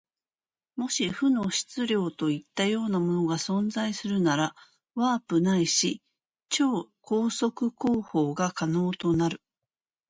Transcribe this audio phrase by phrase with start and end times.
[0.77, 4.55] もし負の質量といったようなものが存在するなら、
[4.95, 6.01] ワープないし
[6.49, 9.43] 超光速航法が可能となる。